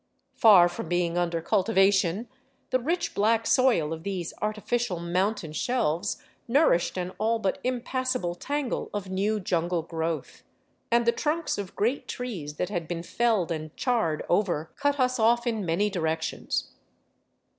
[0.33, 2.27] Far from being under cultivation,
[2.71, 8.89] the rich, black soil of these artificial mountain shelves nourished an all but impassable tangle
[8.95, 10.43] of new jungle growth;
[10.89, 15.19] and the trunks of great trees that had been felled and charred over cut us
[15.19, 16.71] off in many directions.